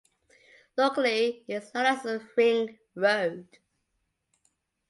[0.77, 3.47] Locally, it is known as Ring Road.